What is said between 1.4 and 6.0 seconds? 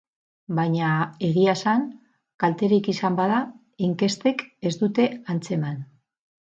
esan, kalterik izan bada, inkestek ez dute antzeman.